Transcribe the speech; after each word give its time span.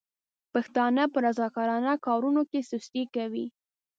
پښتانه 0.53 1.03
په 1.13 1.17
رضاکاره 1.25 1.93
کارونو 2.05 2.41
کې 2.51 2.59
سستي 2.69 3.03
کوي. 3.15 3.45